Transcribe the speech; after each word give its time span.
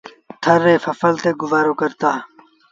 ٿر 0.43 0.59
ري 0.65 0.75
ڦسل 0.83 1.13
تي 1.23 1.29
گزآرو 1.41 1.73
ڪرتآ۔ 1.81 2.11